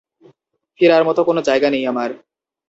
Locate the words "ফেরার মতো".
0.79-1.21